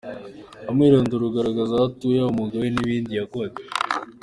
Umwirondoro 0.71 1.23
ugaragaza 1.29 1.73
Aho 1.77 1.85
Atuye, 1.91 2.19
umwuga 2.23 2.55
we 2.61 2.67
n’imirimo 2.73 3.11
yakoze 3.19 3.61